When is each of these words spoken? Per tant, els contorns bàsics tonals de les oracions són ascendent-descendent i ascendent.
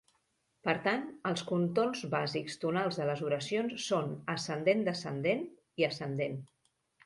Per 0.67 0.73
tant, 0.87 1.03
els 1.31 1.43
contorns 1.49 2.01
bàsics 2.15 2.57
tonals 2.65 2.99
de 3.01 3.07
les 3.11 3.23
oracions 3.29 3.87
són 3.93 4.11
ascendent-descendent 4.37 5.49
i 5.83 5.91
ascendent. 5.93 6.45